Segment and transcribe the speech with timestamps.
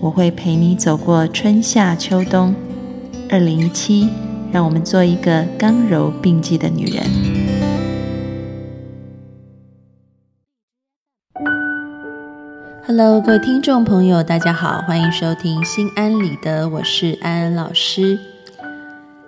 [0.00, 2.54] 我会陪你走过春夏秋冬。
[3.28, 4.08] 二零一七，
[4.52, 7.04] 让我们做一个刚柔并济的女人。
[12.86, 18.18] Hello，各位听众朋友，大家好，欢迎收听《心安理得》，我是安安老师。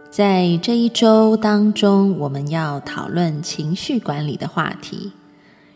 [0.08, 5.12] 在这一周当中，我们要讨论情绪管理的话题。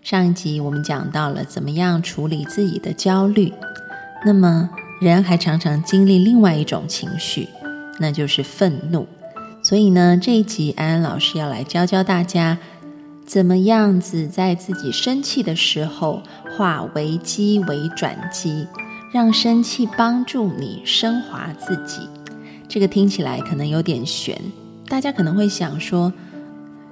[0.03, 3.53] 上一集我们讲到了怎么样处理自己的焦虑，
[4.25, 4.71] 那么
[5.01, 7.49] 人还常常经历另外一种情绪，
[7.99, 9.07] 那就是愤怒。
[9.63, 12.59] 所以呢，这一集安安老师要来教教大家，
[13.27, 16.23] 怎么样子在自己生气的时候
[16.57, 18.67] 化危机为转机，
[19.13, 22.09] 让生气帮助你升华自己。
[22.69, 24.39] 这个听起来可能有点悬，
[24.87, 26.13] 大家可能会想说，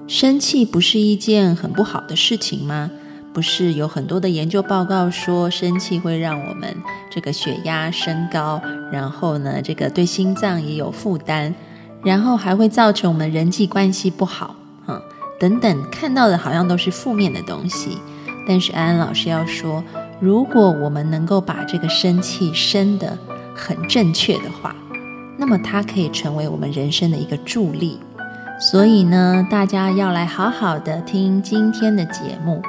[0.07, 2.89] 生气不是一件很不好的事情吗？
[3.33, 6.75] 不是有很多的研究报告说，生气会让我们
[7.09, 11.53] 这个血压升高，然后呢，这个对心脏也有负担，
[12.03, 14.55] 然后还会造成我们人际关系不好，
[14.87, 15.01] 嗯，
[15.39, 17.97] 等等，看到的好像都是负面的东西。
[18.47, 19.83] 但是安安老师要说，
[20.19, 23.17] 如果我们能够把这个生气生得
[23.55, 24.75] 很正确的话，
[25.37, 27.99] 那么它可以成为我们人生的一个助力。
[28.59, 32.61] 所以呢，大家要来好好的听今天的节目。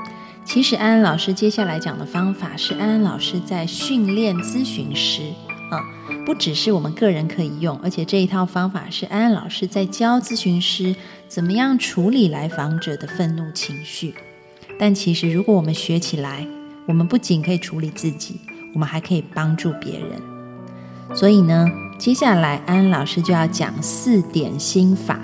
[0.44, 5.22] 其实安安老师接下来讲的方法是安安老师在训练咨询师
[5.70, 5.80] 啊，
[6.24, 10.94] 不只是我们个人可以用，而且这一套方法是安安老师在教咨询师
[11.26, 14.14] 怎么样处理来访者的愤怒情绪。
[14.78, 16.46] 但其实如果我们学起来，
[16.86, 18.40] 我们不仅可以处理自己，
[18.74, 21.16] 我们还可以帮助别人。
[21.16, 21.66] 所以呢，
[21.98, 25.18] 接下来安安老师就要讲四点心法。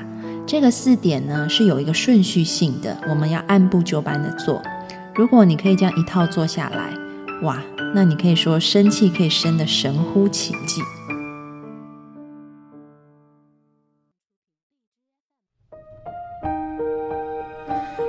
[0.47, 4.60] 这个四点呢是有一个顺序性的，我们要按部就班的做。
[5.15, 6.94] 如果你可以这样一套做下来，
[7.43, 7.62] 哇，
[7.94, 10.81] 那你可以说生气可以生的神乎其技。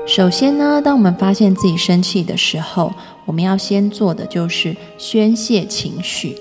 [0.07, 2.94] 首先呢，当我们发现自己生气的时候，
[3.25, 6.38] 我们要先做的就是宣泄情绪。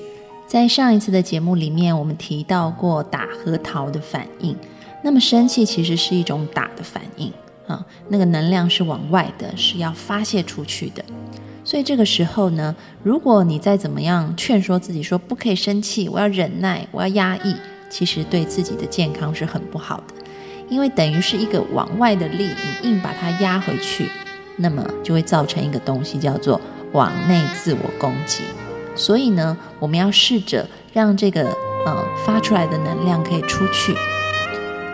[0.46, 4.56] 在上一次的节目里面，我们提到过打和逃的反应，
[5.02, 7.32] 那么生气其实是一种打的反应。
[7.70, 11.04] 啊，那个能量是往外的，是要发泄出去的。
[11.62, 17.54] 所以这个时候呢，如果你再怎么样劝说自己说不可以生气，我要忍耐，我要压抑，
[17.88, 20.14] 其实对自己的健康是很不好的，
[20.68, 22.44] 因为等于是一个往外的力，
[22.82, 24.08] 你硬把它压回去，
[24.56, 26.60] 那么就会造成一个东西叫做
[26.92, 28.42] 往内自我攻击。
[28.96, 31.44] 所以呢，我们要试着让这个
[31.86, 33.94] 嗯发出来的能量可以出去，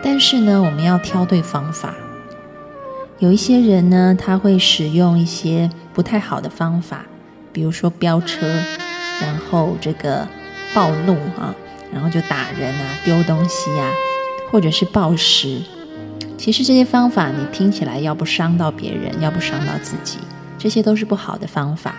[0.02, 1.94] 但是呢，我们要挑对方法。
[3.18, 7.06] 有一些人呢，他会使用一些不太好的方法，
[7.50, 8.46] 比如说飙车，
[9.22, 10.28] 然后这个
[10.74, 11.54] 暴怒啊，
[11.90, 13.90] 然后就打人啊、丢东西呀，
[14.50, 15.62] 或者是暴食。
[16.36, 20.18] 其实这些方法你听起来要不伤到别人，要不伤到自己，
[20.58, 21.94] 这些都是不好的方法。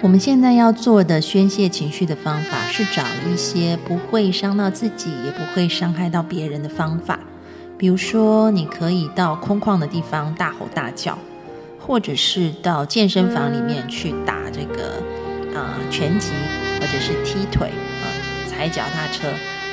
[0.00, 7.20] 我们现在要做的宣泄情绪的方法，是找一些不会伤到自己，也不会伤害到别人的方法。
[7.76, 11.18] 比如说，你可以到空旷的地方大吼大叫，
[11.80, 15.02] 或者是到健身房里面去打这个
[15.58, 16.30] 啊拳击，
[16.80, 18.06] 或者是踢腿啊
[18.48, 19.28] 踩脚踏车，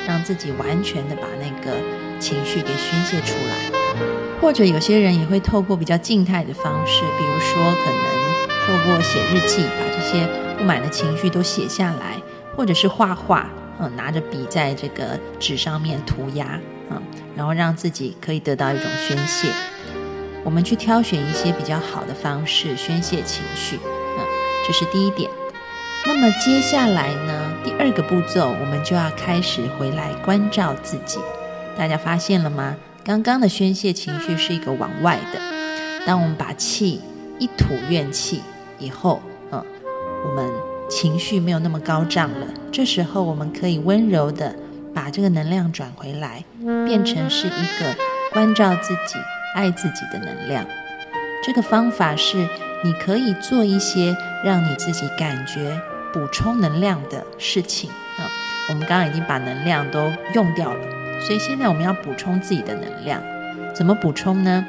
[0.06, 1.78] 让自己完全的把那个
[2.18, 3.70] 情绪给宣泄出来。
[4.40, 8.02] 或者有些人也会透过比较静态的方式，比如说可能
[8.66, 12.20] 透过写日记，把这些不满的情绪都写下来，
[12.56, 13.48] 或者是画画，
[13.78, 16.58] 嗯，拿着笔在这个纸上面涂鸦。
[17.36, 19.48] 然后让自己可以得到一种宣泄，
[20.44, 24.20] 我们去挑选一些比较好的方式宣泄情绪，啊，
[24.66, 25.30] 这是第一点。
[26.04, 31.18] 那么接下来呢，第二个步骤，我们就要开始回来关照自己。
[31.78, 32.76] 大家发现了吗？
[33.04, 35.40] 刚刚的宣泄情绪是一个往外的，
[36.06, 37.00] 当我们把气
[37.38, 38.42] 一吐怨气
[38.78, 39.64] 以后，嗯，
[40.28, 40.50] 我们
[40.88, 44.54] 情绪没有那么高涨了，这时候我们可以温柔的。
[44.94, 46.44] 把这个能量转回来，
[46.86, 47.96] 变成是一个
[48.32, 49.18] 关照自己、
[49.54, 50.64] 爱自己的能量。
[51.44, 52.48] 这个方法是
[52.84, 55.80] 你可以做一些让你自己感觉
[56.12, 58.22] 补充能量的事情啊。
[58.68, 60.80] 我们刚刚已经把能量都用掉了，
[61.20, 63.20] 所以现在我们要补充自己的能量。
[63.74, 64.64] 怎么补充呢？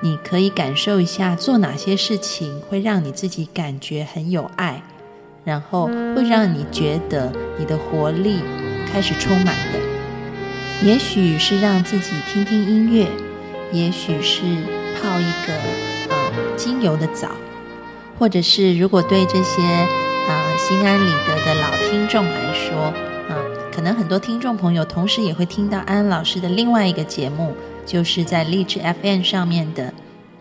[0.00, 4.80] 你可以感受一下，做哪些事情会让你自己感觉很有爱，
[5.44, 8.40] 然后会让你觉得你的活力
[8.92, 9.78] 开始充满的。
[10.82, 13.06] 也许是让自己听听音乐，
[13.72, 14.42] 也许是
[14.96, 15.54] 泡一个
[16.08, 17.28] 呃精油的澡，
[18.18, 22.92] 或者是如果对这些啊心安理得的老听众来说，
[23.28, 23.36] 啊，
[23.74, 27.54] 可能很多听众朋友同时也会听到安安老师的另外一个节目。
[27.86, 29.92] 就是在励志 FM 上面的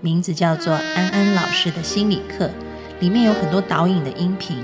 [0.02, 2.52] 名字叫做安安老师的心理课，
[3.00, 4.58] 里面有很多导引的音频，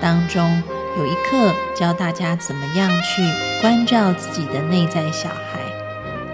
[0.00, 0.62] 当中
[0.98, 3.22] 有一课教大家怎么样去
[3.60, 5.60] 关照自己的内在小孩。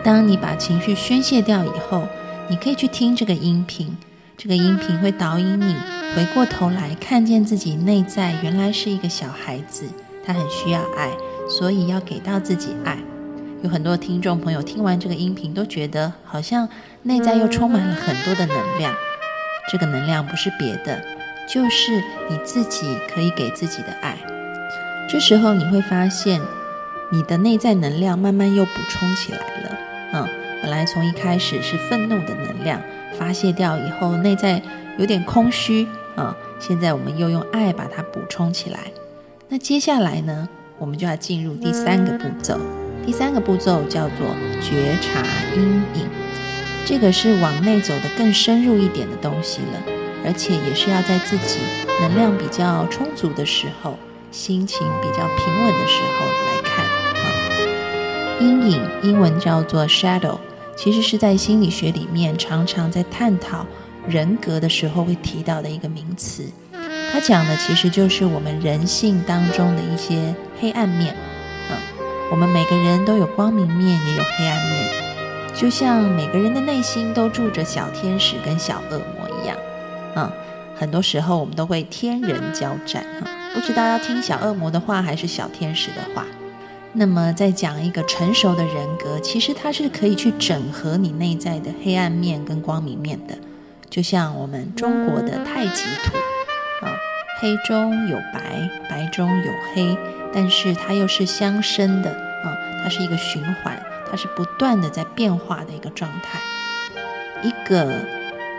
[0.02, 2.08] 当你把情绪宣泄掉以后，
[2.49, 3.94] 你可以去听这个音频，
[4.38, 5.76] 这个音频会导引你
[6.16, 9.84] 回过头来看见自己内在原来是一个小孩子，
[10.25, 11.10] 他很需要爱，
[11.46, 12.96] 所以要给到自己爱。
[13.62, 16.67] 有很多听众朋友听完这个音频，都觉得好像
[17.02, 18.94] 内在又充满了很多的能量。
[19.70, 21.02] 这个能量不是别的，
[21.46, 24.17] 就是你自己可以给自己的爱。
[25.08, 26.40] 这时候你会发现，
[27.10, 29.78] 你的内在能量慢慢又补充起来了。
[30.12, 30.28] 嗯，
[30.62, 32.80] 本来从一开始是愤怒的能量
[33.18, 34.60] 发泄掉以后，内在
[34.98, 35.86] 有点空虚
[36.16, 36.36] 啊。
[36.58, 38.80] 现在我们又用爱把它补充起来。
[39.48, 40.48] 那接下来呢，
[40.78, 42.58] 我们就要进入第三个步骤。
[43.04, 44.26] 第三个步骤叫做
[44.62, 45.22] 觉察
[45.54, 46.08] 阴影，
[46.86, 49.82] 这个是往内走的更深入一点的东西了，
[50.24, 51.58] 而且也是要在自己
[52.00, 53.98] 能量比较充足的时候，
[54.34, 57.25] 心情比较平稳的时候来看啊。
[58.40, 60.36] 阴影英文叫做 shadow，
[60.76, 63.64] 其实是在心理学里面常常在探讨
[64.08, 66.42] 人格的时候会提到的一个名词，
[67.12, 71.14] 它讲的其实就是我们人性当中的一些黑暗面
[71.70, 71.78] 啊。
[72.32, 74.90] 我们每个人都有光明面，也有黑暗面，
[75.54, 79.56] 就像每个人的内心都住着小天使跟小恶魔一样。
[80.16, 80.32] 啊，
[80.76, 86.26] 很多时候我们都会天人交战，哈，不知道要听小恶魔的话还是小天使的话。
[86.92, 93.34] 那么，在讲一个成熟的人格，其实它是可以去整合你内在的黑暗面跟光明面的。
[93.88, 96.16] 就像我们中国的太极图，
[96.84, 96.92] 啊，
[97.40, 99.96] 黑中有白，白中有黑。
[100.32, 103.80] 但是它又是相生的啊，它是一个循环，
[104.10, 106.40] 它是不断的在变化的一个状态。
[107.42, 107.92] 一个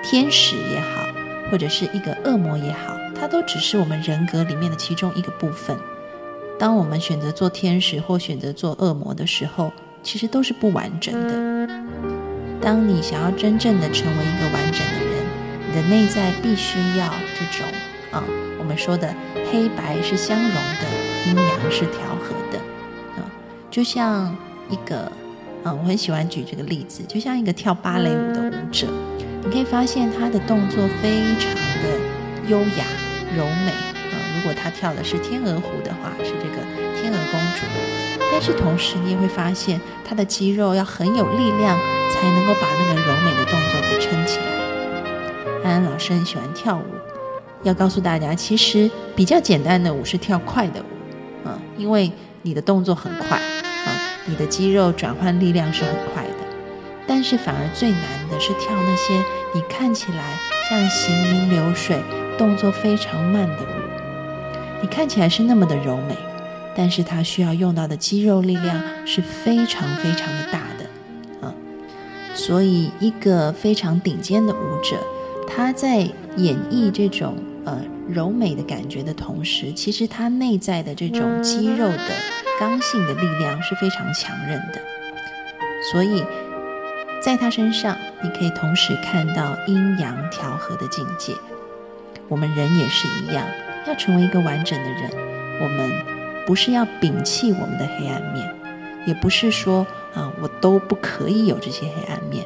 [0.04, 1.06] 天使也好，
[1.52, 5.78] 或者是一个恶魔也好，它都只是我们人格里面的其中一个部分。
[6.60, 9.72] 当我们选择做天使或选择做恶魔的时候，
[10.04, 11.68] 其实都是不完整的。
[12.62, 15.26] 当你想要真正的成为一个完整的人，
[15.68, 17.68] 你的内在必须要这种
[18.12, 18.24] 啊，
[18.60, 19.14] 我们说的
[19.52, 21.06] 黑白是相融的。
[21.28, 22.60] 阴阳是调和的，
[23.18, 23.26] 啊，
[23.72, 24.32] 就像
[24.70, 25.12] 一个，
[25.64, 28.86] 啊，我很喜欢举这个例子，就像一个跳芭蕾舞的舞者，
[29.44, 31.52] 你可以发现他的动作非常
[32.48, 32.86] 优雅
[33.36, 36.62] 柔美，啊，如果她跳的是天鹅湖的话，是这个
[37.00, 37.66] 天鹅公主，
[38.32, 41.78] 但是同时你也会发现她的肌肉要很有力量，
[42.14, 44.46] 才能够把那个柔美的动作给撑起来。
[45.64, 46.86] 安安老师很喜欢跳舞，
[47.64, 50.86] 要告诉大家，其实比较简单的舞是跳快的舞。
[51.46, 52.12] 嗯，因为
[52.44, 53.90] 你的动作很快，啊，
[54.26, 56.36] 你的肌肉转换力量是很快的，
[57.08, 59.14] 但是反而最难的是跳那些
[59.54, 60.38] 你看起来
[60.70, 61.98] 像行云流水、
[62.38, 64.82] 动作非常慢的舞。
[64.82, 66.16] 你看起来是那么的柔美，
[66.76, 71.54] 但是它需要用到的肌肉力量是非常非常的大的，啊，
[72.34, 74.98] 所以一个非常顶尖的舞者，
[75.48, 75.98] 他在
[76.38, 77.80] 演绎这种呃。
[78.08, 82.12] 柔美的感觉的同时，其实他内在的这种肌肉的
[82.60, 84.80] 刚性的力量是非常强韧的。
[85.92, 86.24] 所以，
[87.20, 91.34] 在他身上，你可以同时看到阴阳调和的境界。
[92.28, 93.46] 我们人也是一样，
[93.88, 95.12] 要成为一个完整的人，
[95.62, 95.92] 我们
[96.46, 98.54] 不是要摒弃我们的黑暗面，
[99.06, 102.46] 也不是说啊我都不可以有这些黑暗面，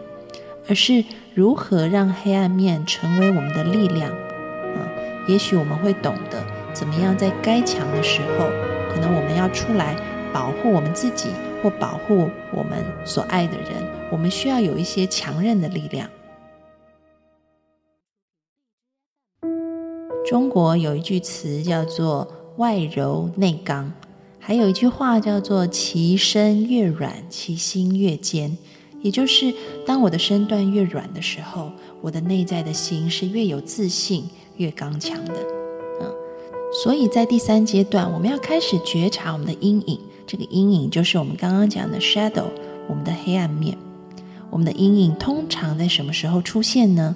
[0.68, 4.10] 而是如何让黑暗面成为我们的力量。
[4.10, 4.88] 啊
[5.28, 6.44] 也许我们会懂得
[6.74, 8.48] 怎么样在该强的时候，
[8.92, 9.96] 可能我们要出来
[10.34, 11.30] 保护我们自己
[11.62, 13.84] 或保护我们所爱的人。
[14.12, 16.10] 我们需要有一些强韧的力量。
[20.30, 23.92] 中国有一句词叫做“外柔内刚”，
[24.38, 28.56] 还有一句话叫做“其身越软，其心越坚”。
[29.02, 29.52] 也就是，
[29.88, 34.24] 当我的身段越软的时候，我的内在的心是越有自信。
[34.58, 35.34] 越刚强的，
[36.00, 36.14] 嗯，
[36.84, 40.00] 所以在第三阶段，我们要开始觉察我们的阴影。
[40.28, 42.46] 这个阴影就是我们刚刚讲的 shadow，
[42.88, 43.76] 我们的黑暗面。
[44.52, 47.16] 我们的阴影通常在什么时候出现呢？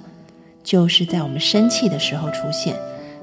[0.64, 2.74] 就是在我们生气的时候出现。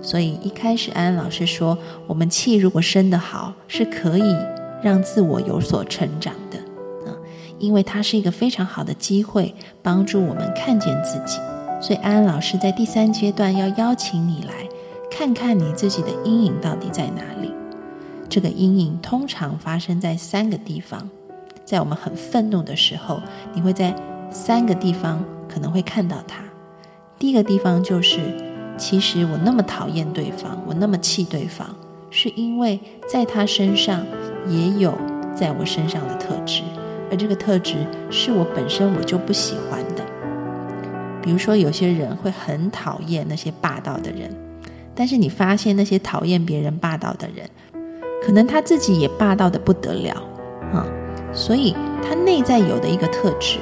[0.01, 1.77] 所以一开始安安老师说，
[2.08, 4.36] 我们气如果生得好，是可以
[4.81, 6.58] 让自我有所成长的
[7.05, 7.13] 啊，
[7.60, 9.53] 因为它是一个非常好的机会，
[9.84, 11.39] 帮助我们看见自己。
[11.79, 14.67] 所以安安老师在第三阶段要邀请你来
[15.12, 17.51] 看看你自己的阴影到底在哪里。
[18.27, 21.08] 这个阴影通常发生在三个地方，
[21.63, 23.22] 在我们很愤怒的时候，
[23.53, 23.96] 你会在
[24.31, 26.43] 三个地方可能会看到它。
[27.20, 28.50] 第一个地方就是。
[28.81, 31.69] 其实我那么讨厌对方，我那么气对方，
[32.09, 34.03] 是因为在他身上
[34.50, 34.91] 也有
[35.35, 36.63] 在我身上的特质，
[37.11, 37.75] 而这个特质
[38.09, 40.03] 是我本身我就不喜欢的。
[41.21, 44.35] 比如说，有些人会很讨厌那些霸道的人，
[44.95, 47.47] 但是你发现那些讨厌别人霸道的人，
[48.25, 50.15] 可能他自己也霸道的不得了
[50.73, 50.88] 啊，
[51.31, 53.59] 所以他内在有的一个特质，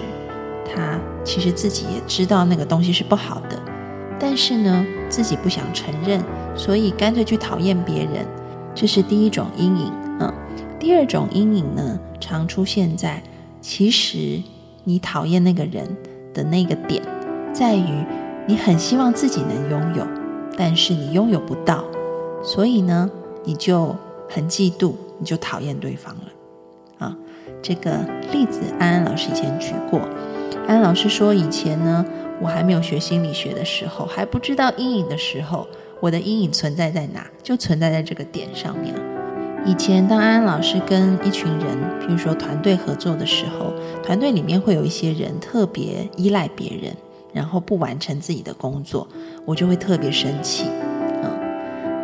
[0.65, 3.59] 他其实自己也知道那个东西是不好的。
[4.17, 6.23] 但是呢，自己不想承认，
[6.55, 8.25] 所以干脆去讨厌别人，
[8.75, 9.91] 这是第一种阴影。
[10.19, 10.31] 嗯，
[10.79, 13.21] 第二种阴影呢，常出现在
[13.59, 14.41] 其实
[14.83, 15.87] 你讨厌那个人
[16.33, 17.01] 的那个点，
[17.51, 18.05] 在于
[18.45, 20.07] 你很希望自己能拥有，
[20.55, 21.83] 但是你拥有不到，
[22.43, 23.09] 所以呢，
[23.43, 23.95] 你就
[24.29, 27.07] 很嫉妒，你就讨厌对方了。
[27.07, 27.17] 啊，
[27.61, 27.97] 这个
[28.31, 29.99] 例子安安老师以前举过，
[30.67, 32.05] 安安老师说以前呢。
[32.41, 35.67] 我还没有学心理学的时候，还不知道阴影的时候，
[35.99, 37.25] 我的阴影存在在哪？
[37.43, 38.93] 就存在在这个点上面。
[39.65, 46.95] 以前当安安老师跟一群人，比如说团队合作的时候，团队里面会有一些人特别依赖别人，
[47.33, 49.05] 然后不完成自己的工作，
[49.45, 50.63] 我就会特别生气。
[51.21, 51.37] 嗯，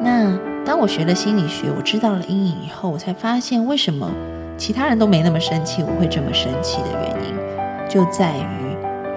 [0.02, 4.12] 那当我学了心理学，我知道了阴影以后，我才发现为什么
[4.58, 8.65] 其他人都没那么生气，我会这么生气的原因，就在于。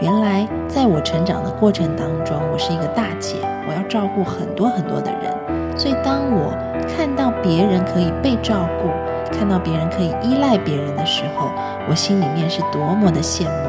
[0.01, 3.35] 原来，在我成长的过程当中，我是一个大姐，
[3.67, 5.77] 我要照顾很多很多的人。
[5.77, 6.55] 所以，当我
[6.87, 8.89] 看到别人可以被照顾，
[9.37, 11.49] 看到别人可以依赖别人的时候，
[11.89, 13.69] 我心里面是多么的羡慕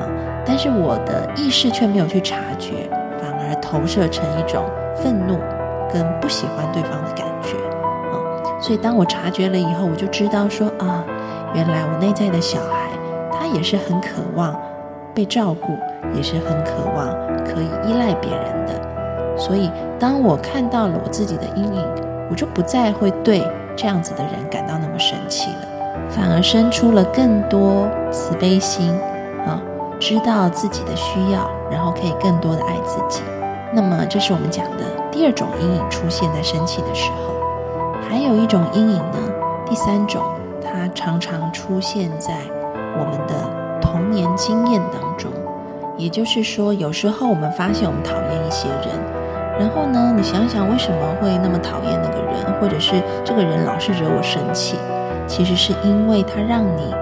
[0.00, 0.08] 啊！
[0.46, 2.88] 但是我的意识却没有去察觉，
[3.20, 4.64] 反而投射成一种
[4.96, 5.38] 愤怒
[5.92, 7.54] 跟不喜欢对方的感觉
[8.08, 8.16] 啊！
[8.62, 11.04] 所以，当我察觉了以后，我就知道说啊，
[11.52, 12.88] 原来我内在的小孩，
[13.30, 14.58] 他也是很渴望。
[15.16, 15.72] 被照顾
[16.14, 17.08] 也是很渴望
[17.42, 21.82] 可以依赖别人的，所以当我看到了我自己的阴影，
[22.30, 23.42] 我就不再会对
[23.74, 25.68] 这样子的人感到那么生气了，
[26.10, 28.92] 反而生出了更多慈悲心
[29.46, 29.58] 啊，
[29.98, 33.22] 知道自己的需要，然后可以更多的爱自己。
[33.72, 37.32] 那么这是我们讲的第二种阴影出现在生气的时候，
[38.06, 39.18] 还有一种阴影呢，
[39.64, 40.22] 第三种，
[40.62, 42.34] 它常常出现在
[42.98, 43.65] 我们的。
[43.80, 45.30] 童年经验当中，
[45.96, 48.88] 也就是说，有时候我们发现我们讨厌一些人，
[49.58, 54.76] 然后呢，你想想为什么会那么讨厌那个人，或者是这个人老是惹我生气，
[55.26, 56.94] 其实是因为他让你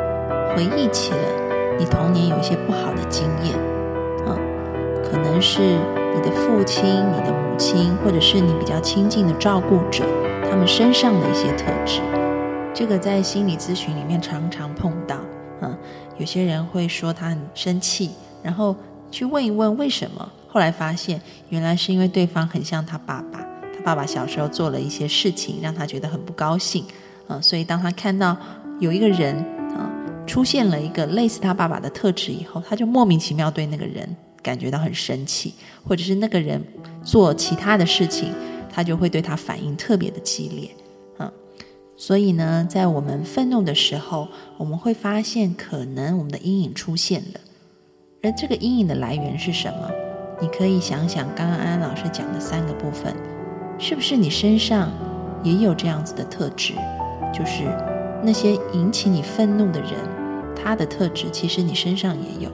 [0.54, 1.18] 回忆起了
[1.78, 3.54] 你童年有一些不好的经验，
[4.26, 4.38] 啊，
[5.02, 5.60] 可能是
[6.14, 10.04] 你的父亲、你的母亲，或者是你比较亲近的照顾者，
[10.48, 12.00] 他们身上的一些特质，
[12.72, 15.16] 这个在心理咨询里面常常碰到。
[16.18, 18.10] 有些人会说他很生气，
[18.42, 18.74] 然后
[19.10, 23.40] 去问一问为什么，后来发现原来是因为对方很像他爸爸，
[23.74, 26.84] 他爸爸小时候做了一些事情让他觉得很不高兴，
[27.28, 28.36] 嗯，所以当他看到
[28.80, 29.36] 有一个人
[29.76, 29.90] 啊
[30.26, 35.54] 出现了一个类似他爸爸的特质以后，他就莫名其妙对那个人感觉到很生气，
[35.86, 36.62] 或者是那个人
[37.02, 38.32] 做其他的事情，
[38.72, 40.70] 他就会对他反应特别的激烈。
[41.96, 47.40] 所以呢，在我们愤怒的时候，我们会发现可能我们的阴影出现了。
[48.22, 49.90] 而这个阴影的来源是什么？
[50.40, 53.14] 你可以想想刚刚安安老师讲的三个部分，
[53.78, 54.90] 是不是你身上
[55.44, 56.72] 也有这样子的特质？
[57.32, 57.64] 就是
[58.22, 59.92] 那些引起你愤怒的人，
[60.56, 62.50] 他的特质其实你身上也有，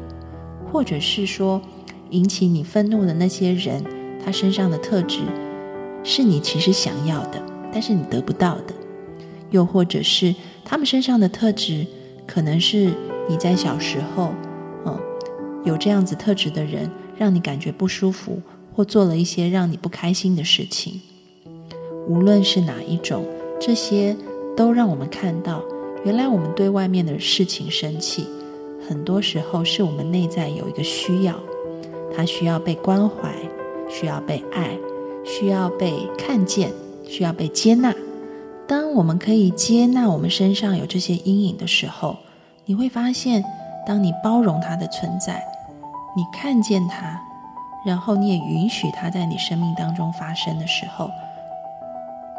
[0.71, 1.61] 或者是说
[2.11, 3.83] 引起你愤怒的那些人，
[4.23, 5.21] 他身上的特质
[6.05, 7.43] 是你其实想要的，
[7.73, 8.75] 但是你得不到的。
[9.51, 11.87] 又或者是他们身上的特质，
[12.27, 12.93] 可能是
[13.29, 14.33] 你在小时候，
[14.85, 14.99] 嗯，
[15.65, 18.41] 有这样子特质的人，让你感觉不舒服，
[18.75, 21.01] 或做了一些让你不开心的事情。
[22.07, 23.25] 无论是哪一种，
[23.61, 24.17] 这些
[24.57, 25.63] 都让我们看到，
[26.05, 28.27] 原来我们对外面的事情生气，
[28.89, 31.35] 很多时候是我们内在有一个需要，
[32.15, 33.35] 它需要被关怀，
[33.89, 34.77] 需要被爱，
[35.25, 36.71] 需要被看见。
[37.11, 37.93] 需要被接纳。
[38.71, 42.17] 当我们可以接纳我们身上有这些阴影的时候，
[42.67, 43.45] 你会发现，
[43.85, 45.45] 当你包容它的存在，
[46.15, 47.21] 你看见它，
[47.85, 51.11] 然后你也允许它在你生命当中发生的时候，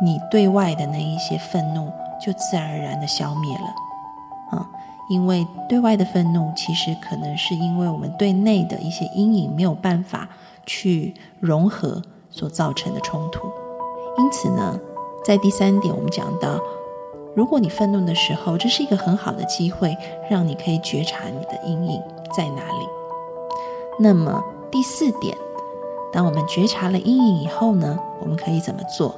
[0.01, 4.57] 你对外的那一些愤怒就自然而然的消灭了。
[4.57, 4.65] 啊，
[5.09, 10.29] 因为对外的愤怒，其实可能是因为我们对内的一些阴影没有办法
[10.65, 13.50] 去融合所造成的冲突。
[14.17, 14.79] 因此呢。
[15.23, 16.59] 在第三点，我们讲到，
[17.35, 19.95] 如果你愤怒的时候，这是一个很好的机会，
[20.29, 22.01] 让你可以觉察你的阴影
[22.35, 22.87] 在哪里。
[23.99, 25.37] 那么第四点，
[26.11, 29.15] 当我们觉察了阴影以后呢，我们可以怎么做？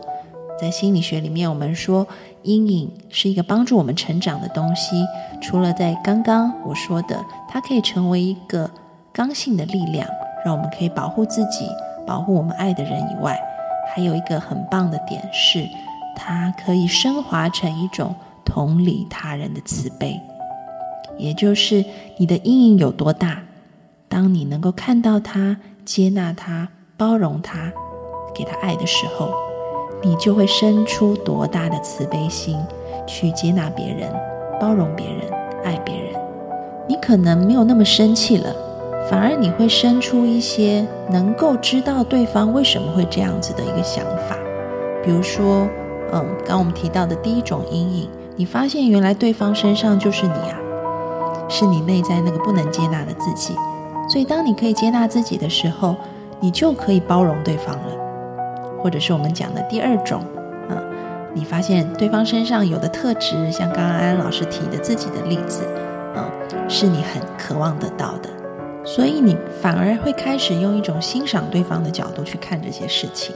[0.59, 2.05] 在心理学里面，我们说
[2.43, 5.05] 阴影是一个帮助我们成长的东西。
[5.41, 8.69] 除了在刚刚我说的，它可以成为一个
[9.13, 10.07] 刚性的力量，
[10.45, 11.67] 让我们可以保护自己、
[12.05, 13.39] 保护我们爱的人以外，
[13.95, 15.65] 还有一个很棒的点是。
[16.15, 18.15] 它可以升华成一种
[18.45, 20.19] 同理他人的慈悲，
[21.17, 21.83] 也就是
[22.17, 23.41] 你的阴影有多大，
[24.07, 27.71] 当你能够看到它、接纳它、包容它、
[28.33, 29.33] 给它爱的时候，
[30.03, 32.57] 你就会生出多大的慈悲心，
[33.07, 34.11] 去接纳别人、
[34.59, 35.21] 包容别人、
[35.63, 36.13] 爱别人。
[36.87, 38.53] 你可能没有那么生气了，
[39.09, 44.37] 反而你会生出一些能够知道对方为什么会这样子的一个想法，
[45.03, 45.67] 比如说。
[46.13, 50.57] 嗯，刚我们提到的第一种阴影，你发现原来对方身上就是你啊，
[51.49, 53.55] 是你内在那个不能接纳的自己。
[54.07, 55.95] 所以，当你可以接纳自己的时候，
[56.39, 57.83] 你就可以包容对方了。
[58.81, 60.21] 或者是我们讲的第二种，
[60.69, 60.77] 嗯，
[61.33, 65.63] 你发现对方身上有的特质，像刚刚安安老师提的自己的例子，
[66.15, 68.29] 嗯，是你很渴望得到的，
[68.83, 73.33] 所以你反而会开始用一种欣赏对方的角度去看这些事情。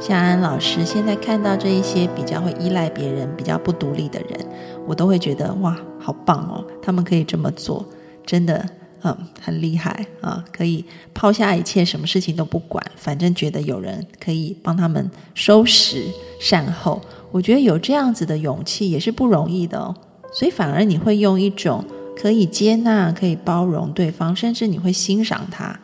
[0.00, 4.46] 夏安老师现在看到这一些比较会依赖别人、比较不独立的人，
[4.86, 6.64] 我都会觉得哇，好棒哦！
[6.80, 7.86] 他们可以这么做，
[8.24, 8.66] 真的，
[9.02, 10.42] 嗯，很厉害啊！
[10.50, 16.06] 可以抛下一切，什么事情都不管，反正觉得有人可以帮他们收拾
[16.40, 17.02] 善后。
[17.30, 19.94] 我觉得有这样子的勇气也是不容易的哦。
[20.32, 21.84] 所以反而你会用一种
[22.16, 25.78] 可以接纳、可以包容对方，甚至你会欣赏他。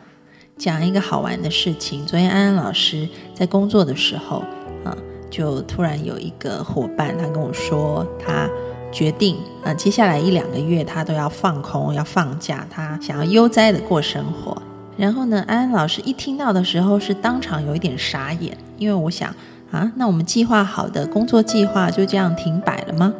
[0.57, 2.05] 讲一个好玩的事情。
[2.05, 4.43] 昨天安安老师在工作的时候，
[4.83, 4.97] 啊，
[5.29, 8.49] 就突然有一个伙伴，他跟我说，他
[8.91, 14.59] 决定，啊，接下来一两个月他都要放空，要放假，他想要悠哉的过生活。
[14.97, 19.33] 然后呢，安安老师一听到的时候是当场有一点傻眼，因为我想，
[19.69, 23.13] 啊，那我们计划好的工作计划就这样停摆了吗？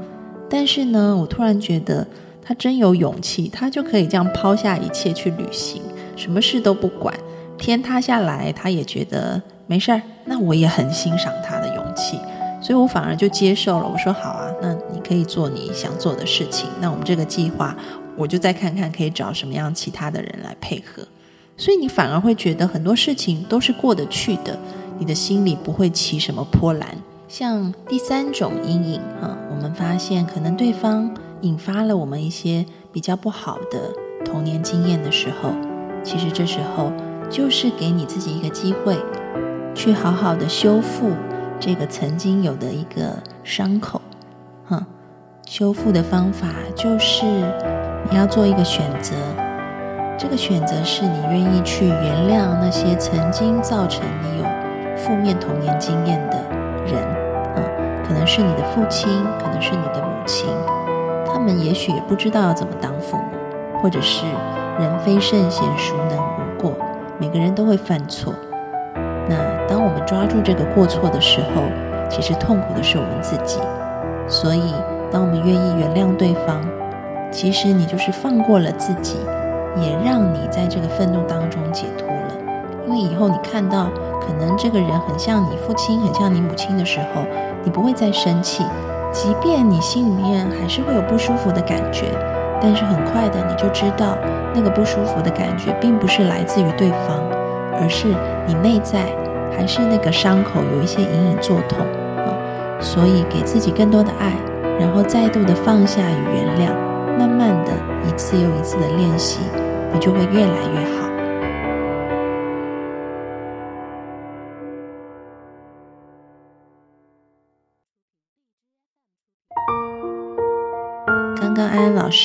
[0.50, 2.08] 但是呢，我突然觉得
[2.42, 5.84] 他真有勇气，他就可以这样抛下一切去旅行。
[6.16, 7.14] 什么事都不管，
[7.58, 10.02] 天塌下来他也觉得没事儿。
[10.26, 12.20] 那我也很欣赏他的勇气，
[12.62, 13.90] 所以我反而就接受了。
[13.92, 16.70] 我说好啊，那你可以做你想做的事情。
[16.80, 17.76] 那我们这个计划，
[18.16, 21.02] 我就再看看可以找什么样其他的人来配合。
[21.56, 24.58] 所以你反而会觉得很多事情都是过得去的，
[25.00, 26.88] 你的心里不会起什么波澜。
[27.28, 31.10] 像第三种阴影啊，我们发现可能对方
[31.42, 33.92] 引发了我们一些比较不好的
[34.24, 35.52] 童年经验的时候。
[36.04, 36.92] 其实这时候
[37.30, 38.98] 就是给你自己一个机会，
[39.76, 41.12] 去好好的修复
[41.60, 44.02] 这个曾经有的一个伤口，
[44.68, 44.86] 哈。
[45.46, 47.26] 修复的方法就是
[48.10, 49.16] 你要做一个选择，
[50.18, 54.46] 这个选择是你愿意去原谅那些曾经造成你有
[54.98, 56.38] 负面童年经验的
[56.86, 57.02] 人，
[57.56, 57.64] 嗯，
[58.06, 59.10] 可能是你的父亲，
[59.40, 60.50] 可能是你的母亲，
[61.26, 63.24] 他们也许也不知道怎么当父母，
[63.82, 64.26] 或者是。
[64.80, 66.27] 人非圣贤，孰能？
[67.20, 68.34] 每个人都会犯错。
[69.28, 69.36] 那
[69.68, 71.64] 当我们抓住这个过错的时候，
[72.10, 73.60] 其实痛苦的是我们自己。
[74.28, 74.74] 所以，
[75.12, 76.62] 当我们愿意原谅对方，
[77.32, 79.18] 其实你就是放过了自己，
[79.82, 82.34] 也让你在这个愤怒当中解脱了。
[82.86, 83.90] 因为以后你看到
[84.22, 87.22] 可能这个人很像你父亲，很像你母亲的时候，
[87.64, 88.64] 你不会再生气，
[89.12, 92.12] 即便你心里面还是会有不舒服的感觉。
[92.62, 94.18] 但是很快的，你就知道
[94.54, 97.22] 那个不舒服的感觉，并不是来自于对方，
[97.80, 98.08] 而是
[98.48, 99.06] 你内在
[99.56, 101.80] 还是那个伤口有一些隐隐作痛
[102.18, 102.34] 啊。
[102.80, 104.34] 所以给自己更多的爱，
[104.80, 106.74] 然后再度的放下与原谅，
[107.18, 107.72] 慢慢的
[108.08, 109.40] 一次又一次的练习，
[109.94, 110.97] 你就会越来越好。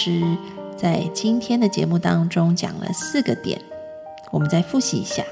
[0.02, 0.20] 师
[0.76, 3.60] 在今天的节目当中讲了四个点，
[4.32, 5.22] 我们再复习一下。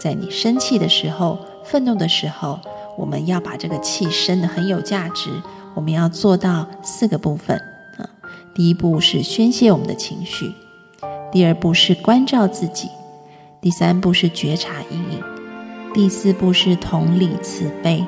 [0.00, 2.58] 在你生气的时候、愤怒的时候，
[2.96, 5.28] 我们要把这个气生的很有价值，
[5.74, 7.58] 我们要做到四个部分
[7.98, 8.08] 啊。
[8.54, 10.54] 第一步是宣泄我们的情绪，
[11.30, 12.88] 第二步是关照自己，
[13.60, 15.22] 第三步是觉察阴影，
[15.92, 18.02] 第四步是同理慈悲。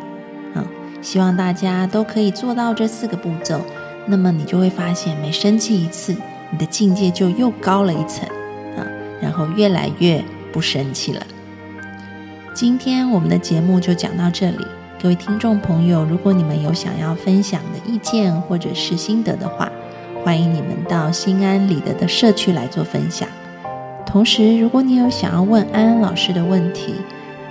[0.55, 0.65] 啊，
[1.03, 3.61] 希望大家都可以做到这四个步骤，
[4.07, 6.15] 那么你就会发现，每生气一次，
[6.51, 8.29] 你的境界就又高了一层
[8.77, 8.87] 啊，
[9.21, 11.27] 然后越来越不生气了。
[12.53, 14.67] 今天我们的节目就讲到这里，
[15.01, 19.71] 各位听众朋友，如果你们有想要分享的意见或者是心得的话，
[20.25, 23.29] 欢迎你们到心安理得的社区来做分享。
[24.05, 26.97] 同时，如果你有想要问安安老师的问题，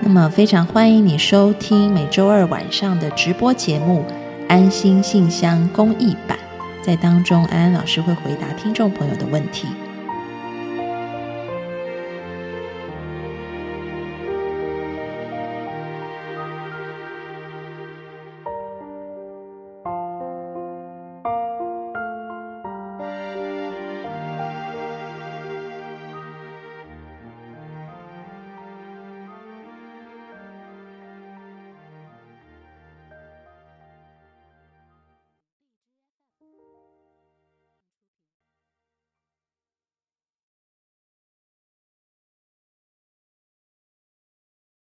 [0.02, 4.04] 那么非常欢迎你收听每周二晚上的直播节目
[4.50, 6.38] 《安心信箱公益版》，
[6.82, 9.68] 在当中安安老师会回答听众朋友的问题。